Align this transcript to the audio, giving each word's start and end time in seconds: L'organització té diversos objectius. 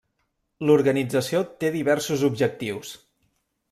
L'organització 0.69 1.43
té 1.65 1.73
diversos 1.79 2.27
objectius. 2.33 3.01